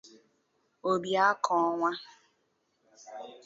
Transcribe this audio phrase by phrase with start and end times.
[0.91, 1.89] Obiakonwa